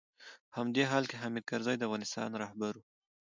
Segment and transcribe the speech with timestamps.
[0.49, 2.81] په همدې حال کې حامد کرزی د افغانستان رهبر و.